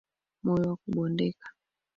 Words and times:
Moyo 0.43 0.65
wa 0.69 0.77
kubondeka. 0.81 1.47